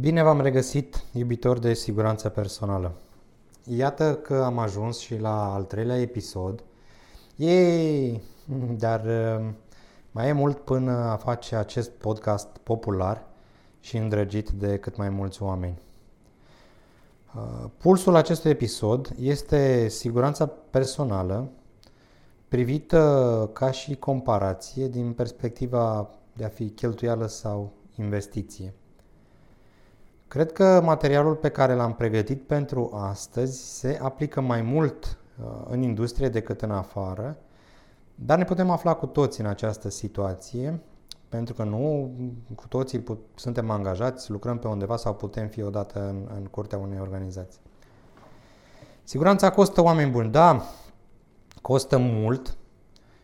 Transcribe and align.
Bine 0.00 0.22
v-am 0.22 0.40
regăsit, 0.40 1.04
iubitori 1.12 1.60
de 1.60 1.74
siguranță 1.74 2.28
personală. 2.28 2.92
Iată 3.64 4.14
că 4.14 4.42
am 4.42 4.58
ajuns 4.58 4.98
și 4.98 5.18
la 5.18 5.54
al 5.54 5.62
treilea 5.64 6.00
episod. 6.00 6.64
Ei, 7.36 8.22
dar 8.78 9.04
uh, 9.04 9.48
mai 10.10 10.28
e 10.28 10.32
mult 10.32 10.58
până 10.58 10.90
a 10.92 11.16
face 11.16 11.56
acest 11.56 11.90
podcast 11.90 12.48
popular 12.56 13.26
și 13.80 13.96
îndrăgit 13.96 14.50
de 14.50 14.78
cât 14.78 14.96
mai 14.96 15.08
mulți 15.08 15.42
oameni. 15.42 15.78
Uh, 17.36 17.70
pulsul 17.78 18.14
acestui 18.14 18.50
episod 18.50 19.14
este 19.18 19.88
siguranța 19.88 20.46
personală 20.46 21.50
privită 22.48 23.50
ca 23.52 23.70
și 23.70 23.96
comparație 23.96 24.88
din 24.88 25.12
perspectiva 25.12 26.10
de 26.32 26.44
a 26.44 26.48
fi 26.48 26.68
cheltuială 26.68 27.26
sau 27.26 27.72
investiție. 27.96 28.74
Cred 30.30 30.52
că 30.52 30.80
materialul 30.84 31.34
pe 31.34 31.48
care 31.48 31.74
l-am 31.74 31.94
pregătit 31.94 32.46
pentru 32.46 32.90
astăzi 32.94 33.78
se 33.78 33.98
aplică 34.02 34.40
mai 34.40 34.62
mult 34.62 35.18
uh, 35.42 35.46
în 35.68 35.82
industrie 35.82 36.28
decât 36.28 36.62
în 36.62 36.70
afară, 36.70 37.36
dar 38.14 38.38
ne 38.38 38.44
putem 38.44 38.70
afla 38.70 38.94
cu 38.94 39.06
toții 39.06 39.42
în 39.42 39.48
această 39.48 39.88
situație, 39.88 40.80
pentru 41.28 41.54
că 41.54 41.64
nu 41.64 42.10
cu 42.54 42.68
toții 42.68 43.00
put, 43.00 43.18
suntem 43.34 43.70
angajați, 43.70 44.30
lucrăm 44.30 44.58
pe 44.58 44.68
undeva 44.68 44.96
sau 44.96 45.14
putem 45.14 45.48
fi 45.48 45.62
odată 45.62 46.08
în, 46.08 46.30
în 46.36 46.44
curtea 46.44 46.78
unei 46.78 47.00
organizații. 47.00 47.60
Siguranța 49.04 49.50
costă 49.50 49.82
oameni 49.82 50.10
buni, 50.10 50.30
da, 50.30 50.62
costă 51.62 51.98
mult 51.98 52.56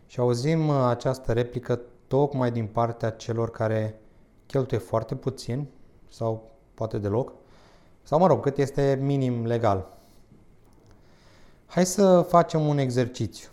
și 0.05 0.19
auzim 0.19 0.67
uh, 0.67 0.75
această 0.87 1.33
replică 1.33 1.81
tocmai 2.07 2.51
din 2.51 2.65
partea 2.65 3.09
celor 3.09 3.51
care 3.51 3.99
cheltuie 4.45 4.79
foarte 4.79 5.15
puțin 5.15 5.67
sau 6.09 6.55
poate 6.77 6.97
deloc, 6.97 7.33
sau 8.03 8.19
mă 8.19 8.27
rog, 8.27 8.41
cât 8.41 8.57
este 8.57 8.99
minim 9.01 9.45
legal. 9.45 9.97
Hai 11.65 11.85
să 11.85 12.21
facem 12.21 12.67
un 12.67 12.77
exercițiu. 12.77 13.49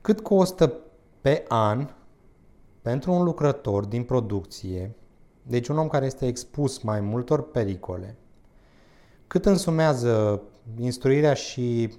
Cât 0.00 0.20
costă 0.20 0.72
pe 1.20 1.44
an 1.48 1.88
pentru 2.82 3.12
un 3.12 3.22
lucrător 3.22 3.84
din 3.84 4.04
producție, 4.04 4.94
deci 5.42 5.68
un 5.68 5.78
om 5.78 5.88
care 5.88 6.06
este 6.06 6.26
expus 6.26 6.82
mai 6.82 7.00
multor 7.00 7.50
pericole, 7.50 8.16
cât 9.26 9.46
însumează 9.46 10.42
instruirea 10.78 11.34
și 11.34 11.94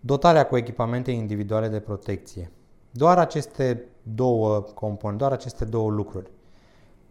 dotarea 0.00 0.46
cu 0.46 0.56
echipamente 0.56 1.10
individuale 1.10 1.68
de 1.68 1.80
protecție. 1.80 2.50
Doar 2.90 3.18
aceste 3.18 3.84
două 4.02 4.60
componente, 4.60 5.24
doar 5.24 5.32
aceste 5.32 5.64
două 5.64 5.90
lucruri. 5.90 6.30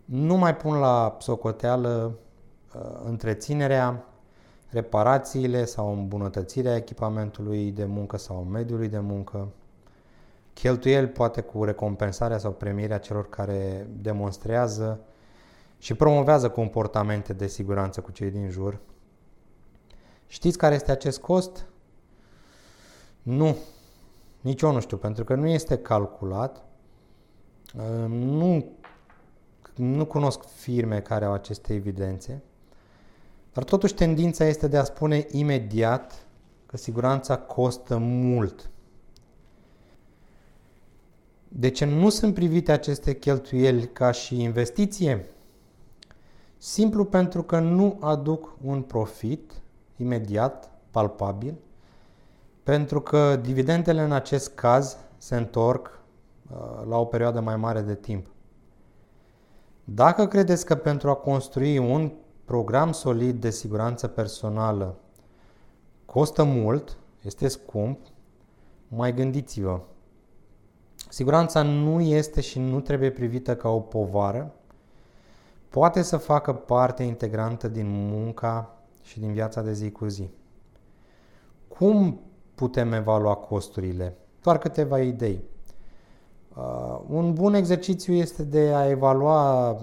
Nu 0.05 0.37
mai 0.37 0.55
pun 0.55 0.77
la 0.79 1.17
socoteală 1.19 2.17
uh, 2.75 2.81
întreținerea, 3.05 4.05
reparațiile 4.69 5.65
sau 5.65 5.93
îmbunătățirea 5.93 6.75
echipamentului 6.75 7.71
de 7.71 7.85
muncă 7.85 8.17
sau 8.17 8.43
mediului 8.43 8.87
de 8.87 8.99
muncă, 8.99 9.47
cheltuieli 10.53 11.07
poate 11.07 11.41
cu 11.41 11.63
recompensarea 11.63 12.37
sau 12.37 12.51
premirea 12.51 12.97
celor 12.97 13.29
care 13.29 13.87
demonstrează 14.01 14.99
și 15.77 15.93
promovează 15.93 16.49
comportamente 16.49 17.33
de 17.33 17.47
siguranță 17.47 18.01
cu 18.01 18.11
cei 18.11 18.31
din 18.31 18.49
jur. 18.49 18.79
Știți 20.27 20.57
care 20.57 20.75
este 20.75 20.91
acest 20.91 21.19
cost? 21.19 21.65
Nu. 23.21 23.55
Nici 24.41 24.61
eu 24.61 24.71
nu 24.71 24.79
știu, 24.79 24.97
pentru 24.97 25.23
că 25.23 25.35
nu 25.35 25.47
este 25.47 25.77
calculat. 25.77 26.63
Uh, 27.75 28.09
nu 28.09 28.65
nu 29.75 30.05
cunosc 30.05 30.43
firme 30.43 30.99
care 30.99 31.25
au 31.25 31.33
aceste 31.33 31.73
evidențe, 31.73 32.41
dar 33.53 33.63
totuși 33.63 33.93
tendința 33.93 34.45
este 34.45 34.67
de 34.67 34.77
a 34.77 34.83
spune 34.83 35.27
imediat 35.31 36.25
că 36.65 36.77
siguranța 36.77 37.37
costă 37.37 37.97
mult. 37.97 38.69
De 41.47 41.69
ce 41.69 41.85
nu 41.85 42.09
sunt 42.09 42.33
privite 42.33 42.71
aceste 42.71 43.15
cheltuieli 43.15 43.87
ca 43.87 44.11
și 44.11 44.41
investiție? 44.41 45.25
Simplu 46.57 47.05
pentru 47.05 47.43
că 47.43 47.59
nu 47.59 47.97
aduc 47.99 48.57
un 48.61 48.81
profit 48.81 49.51
imediat, 49.97 50.71
palpabil, 50.91 51.55
pentru 52.63 53.01
că 53.01 53.35
dividendele 53.35 54.01
în 54.01 54.11
acest 54.11 54.55
caz 54.55 54.97
se 55.17 55.35
întorc 55.35 55.99
uh, 56.51 56.57
la 56.87 56.97
o 56.97 57.05
perioadă 57.05 57.39
mai 57.39 57.55
mare 57.55 57.81
de 57.81 57.95
timp. 57.95 58.32
Dacă 59.83 60.27
credeți 60.27 60.65
că 60.65 60.75
pentru 60.75 61.09
a 61.09 61.15
construi 61.15 61.77
un 61.77 62.11
program 62.45 62.91
solid 62.91 63.41
de 63.41 63.49
siguranță 63.49 64.07
personală 64.07 64.95
costă 66.05 66.43
mult, 66.43 66.97
este 67.21 67.47
scump, 67.47 67.99
mai 68.87 69.13
gândiți-vă. 69.13 69.81
Siguranța 71.09 71.61
nu 71.61 72.01
este 72.01 72.41
și 72.41 72.59
nu 72.59 72.81
trebuie 72.81 73.11
privită 73.11 73.55
ca 73.55 73.69
o 73.69 73.79
povară, 73.79 74.53
poate 75.69 76.01
să 76.01 76.17
facă 76.17 76.53
parte 76.53 77.03
integrantă 77.03 77.67
din 77.67 77.87
munca 77.89 78.77
și 79.01 79.19
din 79.19 79.33
viața 79.33 79.61
de 79.61 79.73
zi 79.73 79.91
cu 79.91 80.05
zi. 80.05 80.29
Cum 81.67 82.19
putem 82.55 82.93
evalua 82.93 83.35
costurile? 83.35 84.17
Doar 84.41 84.57
câteva 84.57 84.99
idei. 84.99 85.43
Uh, 86.55 86.99
un 87.07 87.33
bun 87.33 87.53
exercițiu 87.53 88.13
este 88.13 88.43
de 88.43 88.71
a 88.73 88.89
evalua 88.89 89.69
uh, 89.69 89.79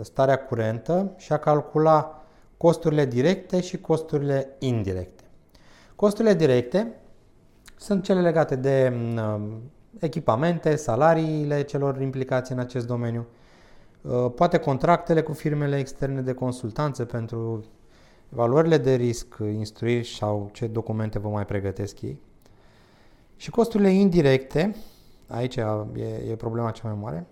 starea 0.00 0.38
curentă 0.38 1.12
și 1.16 1.32
a 1.32 1.36
calcula 1.36 2.24
costurile 2.56 3.04
directe 3.04 3.60
și 3.60 3.80
costurile 3.80 4.56
indirecte. 4.58 5.22
Costurile 5.96 6.34
directe 6.34 6.92
sunt 7.76 8.04
cele 8.04 8.20
legate 8.20 8.56
de 8.56 8.92
uh, 9.14 9.42
echipamente, 9.98 10.76
salariile 10.76 11.62
celor 11.62 12.00
implicați 12.00 12.52
în 12.52 12.58
acest 12.58 12.86
domeniu, 12.86 13.26
poate 14.34 14.58
contractele 14.58 15.22
cu 15.22 15.32
firmele 15.32 15.78
externe 15.78 16.20
de 16.20 16.32
consultanță 16.32 17.04
pentru 17.04 17.64
evaluările 18.32 18.78
de 18.78 18.94
risc, 18.94 19.36
instruiri 19.40 20.06
sau 20.06 20.50
ce 20.52 20.66
documente 20.66 21.18
vă 21.18 21.28
mai 21.28 21.46
pregătesc 21.46 22.02
ei. 22.02 22.20
Și 23.36 23.50
costurile 23.50 23.90
indirecte 23.90 24.74
aici 25.32 25.56
e, 25.56 25.64
e 26.30 26.36
problema 26.36 26.70
cea 26.70 26.88
mai 26.88 26.98
mare, 27.00 27.26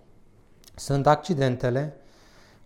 sunt 0.75 1.07
accidentele, 1.07 1.95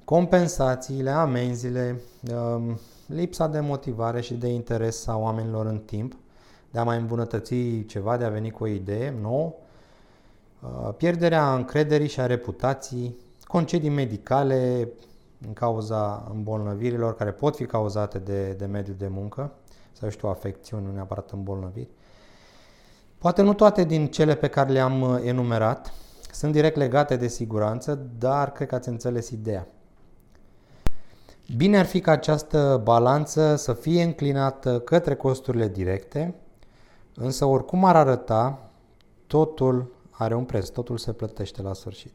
compensațiile, 0.03 1.09
amenziile, 1.09 2.01
um, 2.33 2.79
lipsa 3.05 3.47
de 3.47 3.59
motivare 3.59 4.21
și 4.21 4.33
de 4.33 4.47
interes 4.47 5.07
a 5.07 5.17
oamenilor 5.17 5.65
în 5.65 5.77
timp, 5.77 6.15
de 6.71 6.79
a 6.79 6.83
mai 6.83 6.97
îmbunătăți 6.97 7.85
ceva, 7.85 8.17
de 8.17 8.23
a 8.23 8.29
veni 8.29 8.51
cu 8.51 8.63
o 8.63 8.67
idee 8.67 9.13
nouă, 9.21 9.53
uh, 10.61 10.93
pierderea 10.97 11.53
încrederii 11.53 12.07
și 12.07 12.19
a 12.19 12.25
reputației, 12.25 13.15
concedii 13.43 13.89
medicale 13.89 14.89
în 15.47 15.53
cauza 15.53 16.27
îmbolnăvirilor 16.33 17.15
care 17.15 17.31
pot 17.31 17.55
fi 17.55 17.65
cauzate 17.65 18.19
de, 18.19 18.51
de 18.51 18.65
mediul 18.65 18.95
de 18.97 19.07
muncă, 19.07 19.51
sau 19.91 20.09
știu, 20.09 20.27
afecțiuni, 20.29 20.85
nu 20.85 20.91
neapărat 20.91 21.31
îmbolnăviri, 21.31 21.89
Poate 23.25 23.41
nu 23.41 23.53
toate 23.53 23.83
din 23.83 24.07
cele 24.07 24.35
pe 24.35 24.47
care 24.47 24.71
le-am 24.71 25.01
uh, 25.01 25.19
enumerat 25.23 25.93
sunt 26.31 26.51
direct 26.51 26.75
legate 26.75 27.15
de 27.15 27.27
siguranță, 27.27 28.07
dar 28.17 28.51
cred 28.51 28.67
că 28.67 28.75
ați 28.75 28.89
înțeles 28.89 29.29
ideea. 29.29 29.67
Bine 31.57 31.77
ar 31.77 31.85
fi 31.85 31.99
ca 31.99 32.11
această 32.11 32.81
balanță 32.83 33.55
să 33.55 33.73
fie 33.73 34.03
înclinată 34.03 34.79
către 34.79 35.15
costurile 35.15 35.67
directe, 35.67 36.35
însă 37.15 37.45
oricum 37.45 37.85
ar 37.85 37.95
arăta, 37.95 38.69
totul 39.27 39.93
are 40.09 40.35
un 40.35 40.43
preț, 40.43 40.67
totul 40.67 40.97
se 40.97 41.13
plătește 41.13 41.61
la 41.61 41.73
sfârșit. 41.73 42.13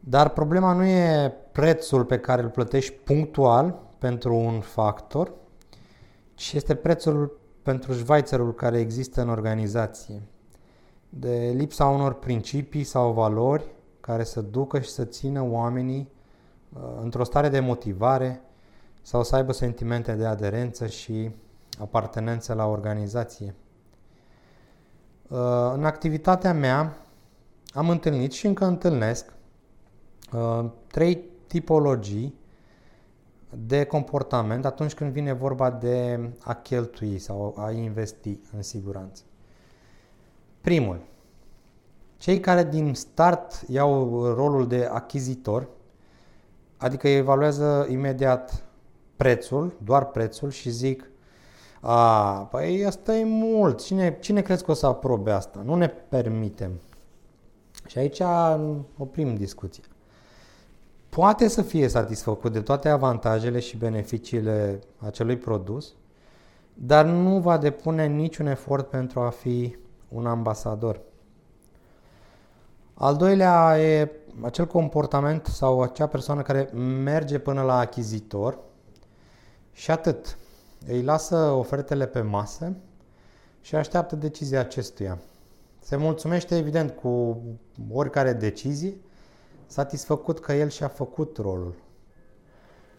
Dar 0.00 0.28
problema 0.28 0.72
nu 0.72 0.84
e 0.84 1.34
prețul 1.52 2.04
pe 2.04 2.18
care 2.18 2.42
îl 2.42 2.48
plătești 2.48 2.92
punctual 2.92 3.78
pentru 3.98 4.34
un 4.34 4.60
factor, 4.60 5.32
ci 6.34 6.52
este 6.52 6.74
prețul 6.74 7.44
pentru 7.66 7.92
șvaițărul 7.92 8.54
care 8.54 8.78
există 8.78 9.20
în 9.20 9.28
organizație, 9.28 10.22
de 11.08 11.52
lipsa 11.56 11.86
unor 11.86 12.14
principii 12.14 12.84
sau 12.84 13.12
valori 13.12 13.64
care 14.00 14.24
să 14.24 14.40
ducă 14.40 14.80
și 14.80 14.88
să 14.88 15.04
țină 15.04 15.42
oamenii 15.42 16.08
uh, 16.72 16.80
într-o 17.02 17.24
stare 17.24 17.48
de 17.48 17.60
motivare 17.60 18.40
sau 19.02 19.22
să 19.22 19.36
aibă 19.36 19.52
sentimente 19.52 20.12
de 20.12 20.26
aderență 20.26 20.86
și 20.86 21.30
apartenență 21.78 22.54
la 22.54 22.66
organizație. 22.66 23.54
Uh, 25.28 25.38
în 25.74 25.84
activitatea 25.84 26.52
mea 26.52 26.96
am 27.72 27.88
întâlnit 27.90 28.32
și 28.32 28.46
încă 28.46 28.64
întâlnesc 28.64 29.32
uh, 30.32 30.64
trei 30.86 31.24
tipologii 31.46 32.34
de 33.58 33.84
comportament 33.84 34.64
atunci 34.64 34.94
când 34.94 35.12
vine 35.12 35.32
vorba 35.32 35.70
de 35.70 36.30
a 36.38 36.54
cheltui 36.54 37.18
sau 37.18 37.54
a 37.58 37.70
investi 37.70 38.38
în 38.56 38.62
siguranță. 38.62 39.22
Primul, 40.60 41.00
cei 42.16 42.40
care 42.40 42.64
din 42.64 42.94
start 42.94 43.64
iau 43.68 44.24
rolul 44.34 44.66
de 44.66 44.88
achizitor 44.92 45.68
Adică 46.76 47.08
evaluează 47.08 47.86
imediat 47.90 48.64
prețul, 49.16 49.76
doar 49.84 50.06
prețul 50.06 50.50
și 50.50 50.70
zic 50.70 51.10
a, 51.80 52.32
păi 52.50 52.84
asta 52.84 53.16
e 53.16 53.24
mult, 53.24 53.84
cine, 53.84 54.18
cine 54.20 54.42
crezi 54.42 54.64
că 54.64 54.70
o 54.70 54.74
să 54.74 54.86
aprobe 54.86 55.30
asta? 55.30 55.62
Nu 55.64 55.74
ne 55.74 55.88
permitem. 55.88 56.80
Și 57.86 57.98
aici 57.98 58.22
oprim 58.98 59.34
discuția. 59.34 59.84
Poate 61.16 61.48
să 61.48 61.62
fie 61.62 61.88
satisfăcut 61.88 62.52
de 62.52 62.60
toate 62.60 62.88
avantajele 62.88 63.58
și 63.58 63.76
beneficiile 63.76 64.80
acelui 64.98 65.36
produs, 65.36 65.94
dar 66.74 67.04
nu 67.04 67.40
va 67.40 67.58
depune 67.58 68.06
niciun 68.06 68.46
efort 68.46 68.88
pentru 68.88 69.20
a 69.20 69.28
fi 69.28 69.76
un 70.08 70.26
ambasador. 70.26 71.00
Al 72.94 73.16
doilea 73.16 73.78
e 73.78 74.10
acel 74.42 74.66
comportament 74.66 75.46
sau 75.46 75.82
acea 75.82 76.06
persoană 76.06 76.42
care 76.42 76.70
merge 77.02 77.38
până 77.38 77.62
la 77.62 77.78
achizitor 77.78 78.58
și 79.72 79.90
atât. 79.90 80.38
Îi 80.86 81.02
lasă 81.02 81.36
ofertele 81.36 82.06
pe 82.06 82.20
masă 82.20 82.76
și 83.60 83.74
așteaptă 83.74 84.16
decizia 84.16 84.60
acestuia. 84.60 85.18
Se 85.80 85.96
mulțumește 85.96 86.56
evident 86.56 86.90
cu 86.90 87.42
oricare 87.92 88.32
decizie, 88.32 88.96
satisfăcut 89.66 90.40
că 90.40 90.52
el 90.52 90.68
și-a 90.68 90.88
făcut 90.88 91.36
rolul. 91.36 91.74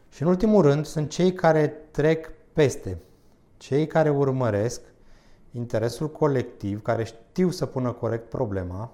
Și 0.09 0.21
în 0.21 0.27
ultimul 0.27 0.61
rând 0.61 0.85
sunt 0.85 1.09
cei 1.09 1.33
care 1.33 1.67
trec 1.91 2.31
peste, 2.53 2.97
cei 3.57 3.87
care 3.87 4.09
urmăresc 4.09 4.81
interesul 5.51 6.11
colectiv, 6.11 6.81
care 6.81 7.03
știu 7.03 7.49
să 7.49 7.65
pună 7.65 7.91
corect 7.91 8.29
problema, 8.29 8.91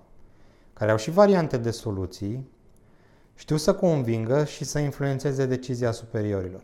care 0.73 0.91
au 0.91 0.97
și 0.97 1.11
variante 1.11 1.57
de 1.57 1.71
soluții, 1.71 2.51
știu 3.35 3.57
să 3.57 3.75
convingă 3.75 4.43
și 4.43 4.63
să 4.63 4.79
influențeze 4.79 5.45
decizia 5.45 5.91
superiorilor. 5.91 6.61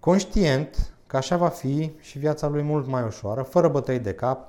Conștient 0.00 0.94
că 1.06 1.16
așa 1.16 1.36
va 1.36 1.48
fi 1.48 1.92
și 2.00 2.18
viața 2.18 2.48
lui 2.48 2.62
mult 2.62 2.86
mai 2.86 3.02
ușoară, 3.02 3.42
fără 3.42 3.68
bătăi 3.68 3.98
de 3.98 4.14
cap, 4.14 4.48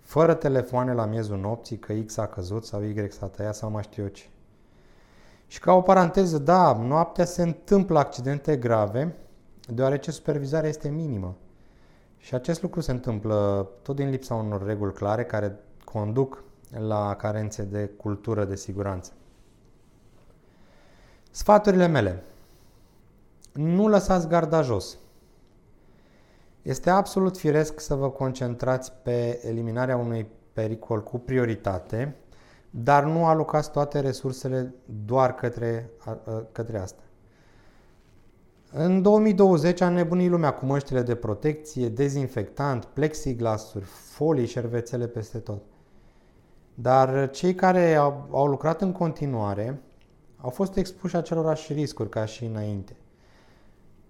fără 0.00 0.34
telefoane 0.34 0.92
la 0.92 1.04
miezul 1.04 1.38
nopții, 1.38 1.78
că 1.78 1.92
X 1.92 2.16
a 2.16 2.26
căzut 2.26 2.64
sau 2.64 2.82
Y 2.82 3.06
s-a 3.10 3.26
tăiat 3.26 3.54
sau 3.54 3.70
mai 3.70 3.82
știu 3.82 4.02
eu 4.02 4.08
ce. 4.08 4.24
Și 5.46 5.58
ca 5.60 5.72
o 5.72 5.80
paranteză, 5.80 6.38
da, 6.38 6.72
noaptea 6.72 7.24
se 7.24 7.42
întâmplă 7.42 7.98
accidente 7.98 8.56
grave, 8.56 9.16
deoarece 9.68 10.10
supervizarea 10.10 10.68
este 10.68 10.88
minimă. 10.88 11.36
Și 12.18 12.34
acest 12.34 12.62
lucru 12.62 12.80
se 12.80 12.90
întâmplă 12.90 13.68
tot 13.82 13.96
din 13.96 14.10
lipsa 14.10 14.34
unor 14.34 14.66
reguli 14.66 14.92
clare 14.92 15.24
care 15.24 15.58
conduc 15.84 16.44
la 16.78 17.14
carențe 17.14 17.62
de 17.62 17.90
cultură 17.96 18.44
de 18.44 18.56
siguranță. 18.56 19.12
Sfaturile 21.30 21.86
mele. 21.86 22.22
Nu 23.52 23.88
lăsați 23.88 24.28
garda 24.28 24.62
jos. 24.62 24.98
Este 26.62 26.90
absolut 26.90 27.38
firesc 27.38 27.80
să 27.80 27.94
vă 27.94 28.10
concentrați 28.10 28.92
pe 28.92 29.46
eliminarea 29.46 29.96
unui 29.96 30.26
pericol 30.52 31.02
cu 31.02 31.18
prioritate, 31.18 32.16
dar 32.82 33.04
nu 33.04 33.26
alocați 33.26 33.70
toate 33.70 34.00
resursele 34.00 34.74
doar 35.04 35.34
către, 35.34 35.90
către 36.52 36.78
asta. 36.78 37.00
În 38.72 39.02
2020 39.02 39.80
a 39.80 39.88
nebunit 39.88 40.30
lumea 40.30 40.54
cu 40.54 40.66
măștile 40.66 41.02
de 41.02 41.14
protecție, 41.14 41.88
dezinfectant, 41.88 42.84
plexiglasuri, 42.84 43.84
folii, 43.84 44.46
șervețele 44.46 45.06
peste 45.06 45.38
tot. 45.38 45.62
Dar 46.74 47.30
cei 47.30 47.54
care 47.54 47.94
au, 47.94 48.28
au 48.30 48.46
lucrat 48.46 48.80
în 48.80 48.92
continuare 48.92 49.80
au 50.36 50.50
fost 50.50 50.76
expuși 50.76 51.16
acelorași 51.16 51.72
riscuri 51.72 52.08
ca 52.08 52.24
și 52.24 52.44
înainte. 52.44 52.96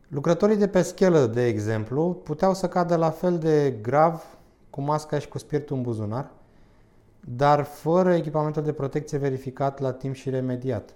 Lucrătorii 0.08 0.56
de 0.56 0.68
pe 0.68 0.82
schelă, 0.82 1.26
de 1.26 1.46
exemplu, 1.46 2.14
puteau 2.14 2.54
să 2.54 2.68
cadă 2.68 2.96
la 2.96 3.10
fel 3.10 3.38
de 3.38 3.70
grav 3.82 4.38
cu 4.70 4.80
masca 4.80 5.18
și 5.18 5.28
cu 5.28 5.38
spiritul 5.38 5.76
în 5.76 5.82
buzunar, 5.82 6.30
dar 7.28 7.62
fără 7.64 8.14
echipamentul 8.14 8.62
de 8.62 8.72
protecție 8.72 9.18
verificat 9.18 9.78
la 9.78 9.92
timp 9.92 10.14
și 10.14 10.30
remediat. 10.30 10.94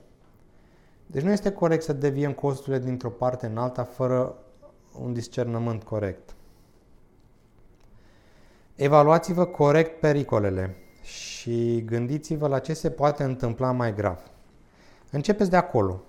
Deci 1.07 1.23
nu 1.23 1.31
este 1.31 1.53
corect 1.53 1.83
să 1.83 1.93
deviem 1.93 2.33
costurile 2.33 2.79
dintr-o 2.79 3.11
parte 3.11 3.47
în 3.47 3.57
alta 3.57 3.85
fără 3.85 4.37
un 5.01 5.13
discernământ 5.13 5.83
corect. 5.83 6.35
Evaluați-vă 8.75 9.45
corect 9.45 10.01
pericolele 10.01 10.77
și 11.03 11.85
gândiți-vă 11.85 12.47
la 12.47 12.59
ce 12.59 12.73
se 12.73 12.91
poate 12.91 13.23
întâmpla 13.23 13.73
mai 13.73 13.95
grav. 13.95 14.21
Începeți 15.11 15.51
de 15.51 15.57
acolo. 15.57 16.03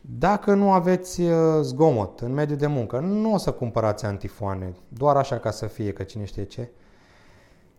Dacă 0.00 0.54
nu 0.54 0.72
aveți 0.72 1.20
uh, 1.20 1.32
zgomot 1.60 2.20
în 2.20 2.32
mediul 2.32 2.58
de 2.58 2.66
muncă, 2.66 2.98
nu 2.98 3.32
o 3.32 3.36
să 3.36 3.52
cumpărați 3.52 4.04
antifoane, 4.04 4.74
doar 4.88 5.16
așa 5.16 5.38
ca 5.38 5.50
să 5.50 5.66
fie, 5.66 5.92
că 5.92 6.02
cine 6.02 6.24
știe 6.24 6.44
ce. 6.44 6.70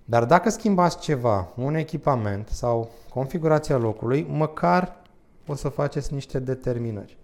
Dar 0.10 0.26
dacă 0.26 0.50
schimbați 0.50 1.00
ceva, 1.00 1.54
un 1.56 1.76
echipament 1.76 2.48
sau 2.48 2.92
configurația 3.10 3.78
locului, 3.78 4.28
măcar 4.30 5.02
o 5.48 5.56
să 5.56 5.70
faceți 5.70 6.14
niște 6.14 6.40
determinări. 6.40 7.18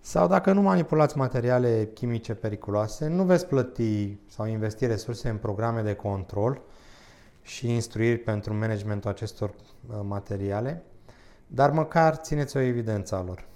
Sau 0.00 0.28
dacă 0.28 0.52
nu 0.52 0.60
manipulați 0.60 1.16
materiale 1.16 1.90
chimice 1.94 2.34
periculoase, 2.34 3.06
nu 3.06 3.24
veți 3.24 3.46
plăti 3.46 4.16
sau 4.28 4.46
investi 4.46 4.86
resurse 4.86 5.28
în 5.28 5.36
programe 5.36 5.82
de 5.82 5.94
control 5.94 6.60
și 7.42 7.72
instruiri 7.72 8.18
pentru 8.18 8.54
managementul 8.54 9.10
acestor 9.10 9.50
uh, 9.50 10.00
materiale, 10.02 10.82
dar 11.46 11.70
măcar 11.70 12.14
țineți 12.14 12.56
o 12.56 12.60
evidență 12.60 13.14
a 13.14 13.22
lor. 13.22 13.46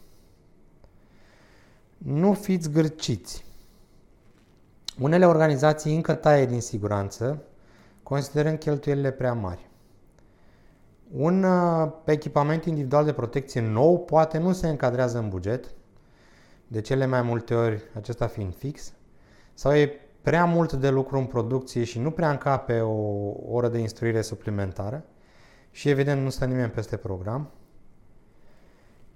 Nu 1.98 2.32
fiți 2.32 2.70
gârciți. 2.70 3.44
Unele 4.98 5.26
organizații 5.26 5.94
încă 5.94 6.14
taie 6.14 6.46
din 6.46 6.60
siguranță, 6.60 7.42
considerând 8.02 8.58
cheltuielile 8.58 9.10
prea 9.10 9.32
mari. 9.32 9.70
Un 11.10 11.42
uh, 11.42 11.92
echipament 12.04 12.64
individual 12.64 13.04
de 13.04 13.12
protecție 13.12 13.60
nou 13.60 13.98
poate 13.98 14.38
nu 14.38 14.52
se 14.52 14.68
încadrează 14.68 15.18
în 15.18 15.28
buget, 15.28 15.74
de 16.66 16.80
cele 16.80 17.06
mai 17.06 17.22
multe 17.22 17.54
ori 17.54 17.82
acesta 17.94 18.26
fiind 18.26 18.54
fix, 18.54 18.92
sau 19.54 19.74
e 19.74 19.92
prea 20.22 20.44
mult 20.44 20.72
de 20.72 20.90
lucru 20.90 21.18
în 21.18 21.26
producție 21.26 21.84
și 21.84 21.98
nu 21.98 22.10
prea 22.10 22.30
încape 22.30 22.80
o 22.80 23.32
oră 23.48 23.68
de 23.68 23.78
instruire 23.78 24.20
suplimentară 24.20 25.04
și 25.70 25.88
evident 25.88 26.22
nu 26.22 26.30
stă 26.30 26.44
nimeni 26.44 26.70
peste 26.70 26.96
program. 26.96 27.50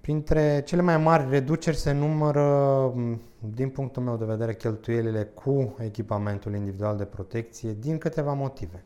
Printre 0.06 0.62
cele 0.64 0.82
mai 0.82 0.96
mari 0.96 1.28
reduceri 1.30 1.76
se 1.76 1.92
numără, 1.92 2.94
din 3.54 3.68
punctul 3.68 4.02
meu 4.02 4.16
de 4.16 4.24
vedere, 4.24 4.54
cheltuielile 4.54 5.24
cu 5.24 5.76
echipamentul 5.78 6.54
individual 6.54 6.96
de 6.96 7.04
protecție 7.04 7.72
din 7.72 7.98
câteva 7.98 8.32
motive. 8.32 8.84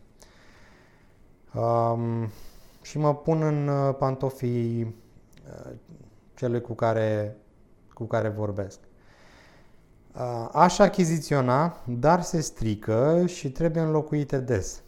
Um, 1.54 2.28
și 2.82 2.98
mă 2.98 3.14
pun 3.14 3.42
în 3.42 3.68
uh, 3.68 3.94
pantofii 3.98 4.82
uh, 4.82 5.70
celui 6.34 6.60
cu 6.60 6.74
care, 6.74 7.36
cu 7.94 8.04
care 8.04 8.28
vorbesc. 8.28 8.78
Uh, 10.14 10.48
aș 10.52 10.78
achiziționa, 10.78 11.76
dar 11.86 12.22
se 12.22 12.40
strică 12.40 13.26
și 13.26 13.50
trebuie 13.50 13.82
înlocuite 13.82 14.38
des. 14.38 14.82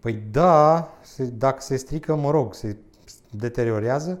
Păi 0.00 0.12
da, 0.30 0.88
se, 1.02 1.24
dacă 1.24 1.60
se 1.60 1.76
strică, 1.76 2.14
mă 2.14 2.30
rog, 2.30 2.54
se 2.54 2.76
deteriorează, 3.30 4.18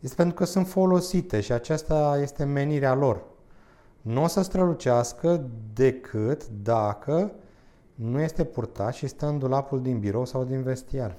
este 0.00 0.14
pentru 0.14 0.34
că 0.34 0.44
sunt 0.44 0.66
folosite 0.66 1.40
și 1.40 1.52
aceasta 1.52 2.18
este 2.22 2.44
menirea 2.44 2.94
lor. 2.94 3.22
Nu 4.00 4.22
o 4.22 4.26
să 4.26 4.42
strălucească 4.42 5.46
decât 5.72 6.48
dacă 6.48 7.32
nu 7.94 8.20
este 8.20 8.44
purtat 8.44 8.94
și 8.94 9.06
stă 9.06 9.26
în 9.26 9.38
dulapul 9.38 9.82
din 9.82 9.98
birou 9.98 10.24
sau 10.24 10.44
din 10.44 10.62
vestiar. 10.62 11.16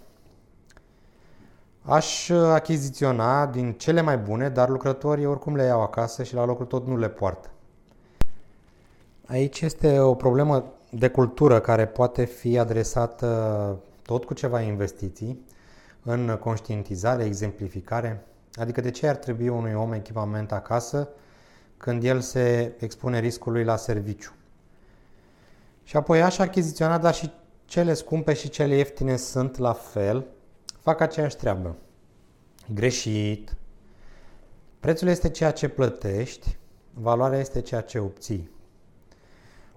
Aș 1.82 2.30
achiziționa 2.30 3.46
din 3.46 3.74
cele 3.74 4.02
mai 4.02 4.18
bune, 4.18 4.50
dar 4.50 4.70
lucrătorii 4.70 5.26
oricum 5.26 5.56
le 5.56 5.64
iau 5.64 5.82
acasă 5.82 6.24
și 6.24 6.34
la 6.34 6.46
locul 6.46 6.66
tot 6.66 6.88
nu 6.88 6.98
le 6.98 7.10
poartă. 7.10 7.50
Aici 9.26 9.62
este 9.62 10.00
o 10.00 10.14
problemă 10.14 10.74
de 10.92 11.10
cultură 11.10 11.60
care 11.60 11.86
poate 11.86 12.26
fi 12.26 12.58
adresată 12.60 13.78
tot 14.04 14.26
cu 14.26 14.34
ceva 14.34 14.62
investiții 14.62 15.46
în 16.04 16.38
conștientizare, 16.40 17.24
exemplificare. 17.24 18.24
Adică 18.60 18.82
de 18.82 18.92
ce 18.92 19.08
ar 19.08 19.16
trebui 19.16 19.48
unui 19.48 19.74
om 19.74 19.94
echipament 19.94 20.52
acasă 20.52 21.10
când 21.78 22.04
el 22.04 22.20
se 22.20 22.76
expune 22.80 23.20
riscului 23.20 23.64
la 23.64 23.76
serviciu? 23.76 24.34
Și 25.84 25.98
apoi 25.98 26.22
aș 26.22 26.38
achiziționa, 26.38 26.98
dar 26.98 27.14
și 27.14 27.32
cele 27.66 27.94
scumpe 27.94 28.34
și 28.34 28.50
cele 28.50 28.76
ieftine 28.76 29.16
sunt 29.16 29.58
la 29.58 29.74
fel, 29.74 30.26
fac 30.80 31.00
aceeași 31.00 31.36
treabă. 31.36 31.76
Greșit. 32.74 33.56
Prețul 34.80 35.08
este 35.08 35.30
ceea 35.30 35.52
ce 35.52 35.68
plătești, 35.68 36.58
valoarea 36.94 37.40
este 37.40 37.62
ceea 37.62 37.82
ce 37.82 38.00
obții. 38.00 38.50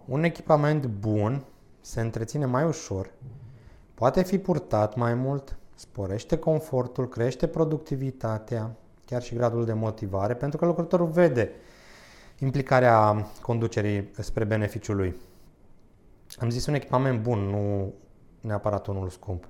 Un 0.04 0.24
echipament 0.24 0.86
bun 0.86 1.44
se 1.80 2.00
întreține 2.00 2.44
mai 2.44 2.64
ușor, 2.64 3.10
poate 3.94 4.22
fi 4.22 4.38
purtat 4.38 4.96
mai 4.96 5.14
mult, 5.14 5.56
sporește 5.74 6.38
confortul, 6.38 7.08
crește 7.08 7.46
productivitatea, 7.46 8.76
chiar 9.04 9.22
și 9.22 9.34
gradul 9.34 9.64
de 9.64 9.72
motivare, 9.72 10.34
pentru 10.34 10.58
că 10.58 10.66
lucrătorul 10.66 11.06
vede 11.06 11.50
implicarea 12.38 13.26
conducerii 13.42 14.10
spre 14.18 14.44
beneficiul 14.44 14.96
lui. 14.96 15.16
Am 16.38 16.50
zis 16.50 16.66
un 16.66 16.74
echipament 16.74 17.22
bun, 17.22 17.38
nu 17.38 17.92
neapărat 18.40 18.86
unul 18.86 19.08
scump. 19.08 19.48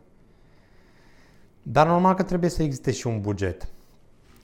Dar 1.62 1.86
normal 1.86 2.14
că 2.14 2.22
trebuie 2.22 2.50
să 2.50 2.62
existe 2.62 2.90
și 2.90 3.06
un 3.06 3.20
buget. 3.20 3.68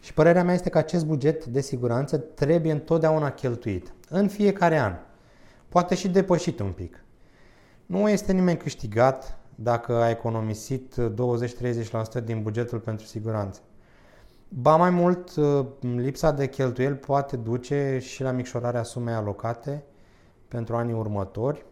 Și 0.00 0.14
părerea 0.14 0.44
mea 0.44 0.54
este 0.54 0.68
că 0.68 0.78
acest 0.78 1.06
buget 1.06 1.44
de 1.44 1.60
siguranță 1.60 2.18
trebuie 2.18 2.72
întotdeauna 2.72 3.30
cheltuit. 3.30 3.92
În 4.08 4.28
fiecare 4.28 4.78
an. 4.78 4.94
Poate 5.68 5.94
și 5.94 6.08
depășit 6.08 6.60
un 6.60 6.72
pic. 6.72 7.04
Nu 7.86 8.08
este 8.08 8.32
nimeni 8.32 8.58
câștigat 8.58 9.37
dacă 9.60 9.94
a 9.94 10.10
economisit 10.10 10.94
20-30% 12.20 12.24
din 12.24 12.42
bugetul 12.42 12.78
pentru 12.78 13.06
siguranță. 13.06 13.60
Ba 14.48 14.76
mai 14.76 14.90
mult, 14.90 15.34
lipsa 15.80 16.30
de 16.30 16.48
cheltuieli 16.48 16.94
poate 16.94 17.36
duce 17.36 17.98
și 18.00 18.22
la 18.22 18.30
micșorarea 18.30 18.82
sumei 18.82 19.14
alocate 19.14 19.84
pentru 20.48 20.76
anii 20.76 20.94
următori, 20.94 21.64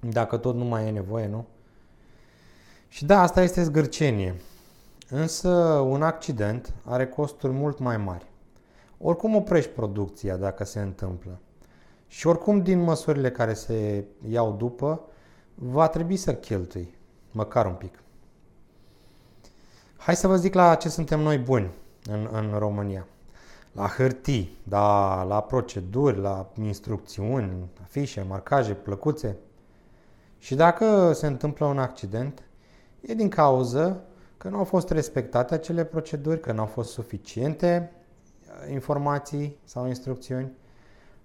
dacă 0.00 0.36
tot 0.36 0.54
nu 0.54 0.64
mai 0.64 0.86
e 0.86 0.90
nevoie, 0.90 1.26
nu? 1.26 1.46
Și 2.88 3.04
da, 3.04 3.20
asta 3.20 3.42
este 3.42 3.62
zgârcenie. 3.62 4.34
Însă 5.10 5.48
un 5.88 6.02
accident 6.02 6.72
are 6.84 7.06
costuri 7.06 7.52
mult 7.52 7.78
mai 7.78 7.96
mari. 7.96 8.26
Oricum 8.98 9.34
oprești 9.34 9.70
producția 9.70 10.36
dacă 10.36 10.64
se 10.64 10.80
întâmplă. 10.80 11.38
Și 12.08 12.26
oricum 12.26 12.62
din 12.62 12.78
măsurile 12.80 13.30
care 13.30 13.54
se 13.54 14.04
iau 14.28 14.52
după, 14.52 15.00
va 15.58 15.88
trebui 15.88 16.16
să 16.16 16.34
cheltui, 16.34 16.94
măcar 17.30 17.66
un 17.66 17.74
pic. 17.74 17.98
Hai 19.96 20.16
să 20.16 20.26
vă 20.26 20.36
zic 20.36 20.54
la 20.54 20.74
ce 20.74 20.88
suntem 20.88 21.20
noi 21.20 21.38
buni 21.38 21.70
în, 22.10 22.28
în 22.32 22.58
România. 22.58 23.06
La 23.72 23.86
hârtii, 23.86 24.56
da, 24.62 25.22
la 25.22 25.42
proceduri, 25.42 26.18
la 26.18 26.52
instrucțiuni, 26.62 27.52
afișe, 27.82 28.24
marcaje, 28.28 28.72
plăcuțe. 28.72 29.36
Și 30.38 30.54
dacă 30.54 31.12
se 31.12 31.26
întâmplă 31.26 31.66
un 31.66 31.78
accident, 31.78 32.42
e 33.00 33.14
din 33.14 33.28
cauză 33.28 34.00
că 34.36 34.48
nu 34.48 34.56
au 34.56 34.64
fost 34.64 34.90
respectate 34.90 35.54
acele 35.54 35.84
proceduri, 35.84 36.40
că 36.40 36.52
nu 36.52 36.60
au 36.60 36.66
fost 36.66 36.92
suficiente 36.92 37.92
uh, 37.92 38.72
informații 38.72 39.58
sau 39.64 39.86
instrucțiuni, 39.86 40.52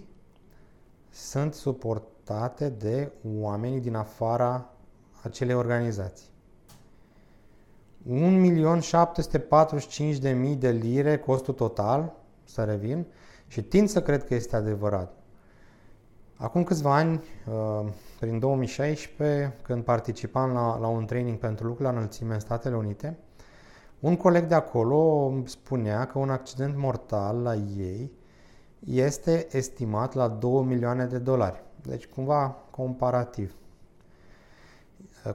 sunt 1.10 1.54
suportate 1.54 2.70
de 2.70 3.12
oamenii 3.40 3.80
din 3.80 3.96
afara 3.96 4.70
acelei 5.22 5.56
organizații. 5.56 6.32
1.745.000 8.10 10.58
de 10.58 10.72
lire 10.72 11.18
costul 11.18 11.54
total, 11.54 12.14
să 12.44 12.64
revin, 12.64 13.06
și 13.54 13.62
tind 13.62 13.90
să 13.90 14.02
cred 14.02 14.26
că 14.26 14.34
este 14.34 14.56
adevărat. 14.56 15.14
Acum 16.36 16.64
câțiva 16.64 16.96
ani, 16.96 17.22
uh, 17.48 17.92
prin 18.20 18.40
2016, 18.40 19.56
când 19.62 19.84
participam 19.84 20.52
la, 20.52 20.78
la 20.78 20.88
un 20.88 21.06
training 21.06 21.38
pentru 21.38 21.68
lucru 21.68 21.84
la 21.84 21.90
înălțime 21.90 22.34
în 22.34 22.40
Statele 22.40 22.76
Unite, 22.76 23.18
un 24.00 24.16
coleg 24.16 24.46
de 24.46 24.56
acolo 24.56 25.34
spunea 25.46 26.06
că 26.06 26.20
un 26.20 26.30
accident 26.30 26.78
mortal 26.78 27.42
la 27.42 27.56
ei 27.56 28.12
este 28.86 29.48
estimat 29.52 30.14
la 30.14 30.28
2 30.28 30.64
milioane 30.64 31.06
de 31.06 31.18
dolari. 31.18 31.64
Deci 31.82 32.08
cumva 32.08 32.58
comparativ 32.70 33.56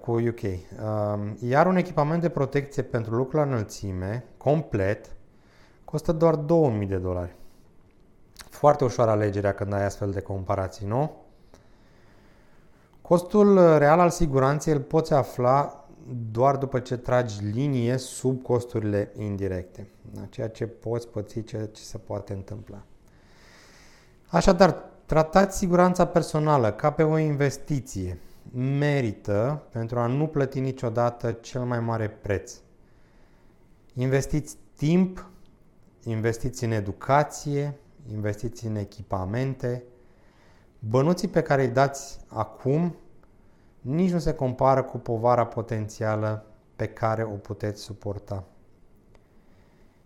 cu 0.00 0.10
UK. 0.10 0.40
Um, 0.42 1.36
iar 1.40 1.66
un 1.66 1.76
echipament 1.76 2.20
de 2.20 2.28
protecție 2.28 2.82
pentru 2.82 3.14
lucru 3.14 3.36
la 3.36 3.42
înălțime, 3.42 4.24
complet, 4.36 5.06
costă 5.84 6.12
doar 6.12 6.34
2000 6.34 6.86
de 6.86 6.96
dolari. 6.96 7.36
Foarte 8.58 8.84
ușoară 8.84 9.10
alegerea 9.10 9.54
când 9.54 9.72
ai 9.72 9.84
astfel 9.84 10.10
de 10.10 10.20
comparații, 10.20 10.86
nu? 10.86 11.16
Costul 13.02 13.78
real 13.78 14.00
al 14.00 14.10
siguranței 14.10 14.72
îl 14.72 14.80
poți 14.80 15.12
afla 15.12 15.86
doar 16.30 16.56
după 16.56 16.78
ce 16.78 16.96
tragi 16.96 17.44
linie 17.44 17.96
sub 17.96 18.42
costurile 18.42 19.12
indirecte. 19.18 19.88
Da? 20.12 20.24
Ceea 20.24 20.48
ce 20.48 20.66
poți 20.66 21.08
păți, 21.08 21.42
ceea 21.42 21.66
ce 21.66 21.82
se 21.82 21.98
poate 21.98 22.32
întâmpla. 22.32 22.82
Așadar, 24.26 24.84
tratați 25.06 25.58
siguranța 25.58 26.06
personală 26.06 26.72
ca 26.72 26.92
pe 26.92 27.02
o 27.02 27.18
investiție 27.18 28.18
merită 28.78 29.62
pentru 29.70 29.98
a 29.98 30.06
nu 30.06 30.26
plăti 30.26 30.60
niciodată 30.60 31.32
cel 31.32 31.62
mai 31.62 31.80
mare 31.80 32.08
preț. 32.08 32.52
Investiți 33.94 34.56
timp, 34.76 35.30
investiți 36.02 36.64
în 36.64 36.70
educație, 36.70 37.78
investiți 38.12 38.66
în 38.66 38.76
echipamente. 38.76 39.82
Bănuții 40.78 41.28
pe 41.28 41.42
care 41.42 41.62
îi 41.62 41.68
dați 41.68 42.18
acum 42.26 42.96
nici 43.80 44.10
nu 44.10 44.18
se 44.18 44.34
compară 44.34 44.82
cu 44.82 44.98
povara 44.98 45.46
potențială 45.46 46.44
pe 46.76 46.86
care 46.86 47.22
o 47.24 47.36
puteți 47.36 47.82
suporta. 47.82 48.44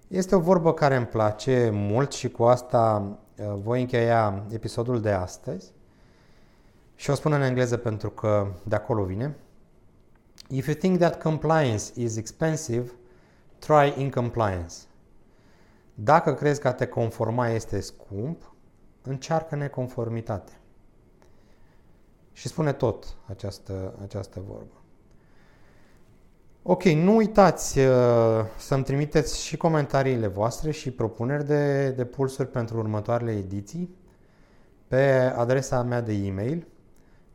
Este 0.09 0.35
o 0.35 0.41
vorbă 0.41 0.75
care 0.75 0.97
îmi 0.97 1.07
place 1.07 1.71
mult 1.73 2.13
și 2.13 2.31
cu 2.31 2.43
asta 2.43 3.03
uh, 3.37 3.55
voi 3.63 3.81
încheia 3.81 4.45
episodul 4.51 5.01
de 5.01 5.11
astăzi. 5.11 5.73
Și 6.95 7.11
o 7.11 7.15
spun 7.15 7.33
în 7.33 7.43
engleză 7.43 7.77
pentru 7.77 8.11
că 8.11 8.47
de 8.65 8.75
acolo 8.75 9.05
vine. 9.05 9.37
If 10.49 10.67
you 10.67 10.77
think 10.77 10.99
that 10.99 11.23
compliance 11.23 11.85
is 11.95 12.17
expensive, 12.17 12.93
try 13.59 13.95
incompliance. 13.97 14.75
Dacă 15.95 16.35
crezi 16.35 16.61
că 16.61 16.69
a 16.69 16.73
te 16.73 16.87
conforma 16.87 17.49
este 17.49 17.81
scump, 17.81 18.55
încearcă 19.03 19.57
neconformitate. 19.57 20.53
Și 22.33 22.49
spune 22.49 22.73
tot 22.73 23.17
această, 23.27 23.95
această 24.03 24.43
vorbă. 24.47 24.83
Ok, 26.63 26.83
nu 26.83 27.17
uitați 27.17 27.79
uh, 27.79 27.87
să-mi 28.59 28.85
trimiteți 28.85 29.45
și 29.45 29.57
comentariile 29.57 30.27
voastre 30.27 30.71
și 30.71 30.91
propuneri 30.91 31.47
de, 31.47 31.91
de 31.91 32.05
pulsuri 32.05 32.49
pentru 32.49 32.79
următoarele 32.79 33.33
ediții 33.33 33.97
pe 34.89 35.33
adresa 35.37 35.83
mea 35.83 36.01
de 36.01 36.13
e-mail 36.13 36.67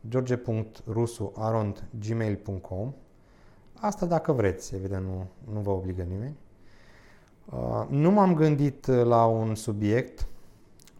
george.rusu.arond.gmail.com 0.08 2.94
Asta 3.74 4.06
dacă 4.06 4.32
vreți, 4.32 4.74
evident 4.74 5.04
nu, 5.04 5.26
nu 5.52 5.60
vă 5.60 5.70
obligă 5.70 6.02
nimeni. 6.02 6.36
Uh, 7.52 7.86
nu 7.88 8.10
m-am 8.10 8.34
gândit 8.34 8.86
la 8.86 9.24
un 9.24 9.54
subiect 9.54 10.26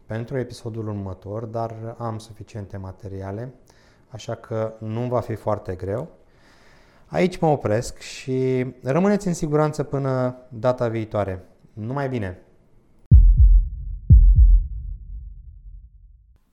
pentru 0.07 0.39
episodul 0.39 0.89
următor, 0.89 1.45
dar 1.45 1.95
am 1.99 2.19
suficiente 2.19 2.77
materiale, 2.77 3.55
așa 4.09 4.35
că 4.35 4.73
nu 4.79 5.01
va 5.01 5.21
fi 5.21 5.35
foarte 5.35 5.75
greu. 5.75 6.09
Aici 7.07 7.39
mă 7.39 7.49
opresc 7.49 7.99
și 7.99 8.67
rămâneți 8.83 9.27
în 9.27 9.35
siguranță 9.35 9.83
până 9.83 10.37
data 10.49 10.89
viitoare. 10.89 11.45
Numai 11.73 12.09
bine! 12.09 12.43